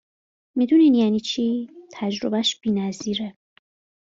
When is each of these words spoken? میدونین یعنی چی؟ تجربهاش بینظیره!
میدونین 0.57 0.93
یعنی 0.95 1.19
چی؟ 1.19 1.69
تجربهاش 1.93 2.59
بینظیره! 2.61 3.37